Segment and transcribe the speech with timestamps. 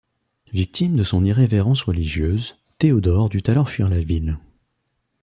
[0.51, 4.39] Victime de son irrévérence religieuse, Théodore dut alors fuir la ville.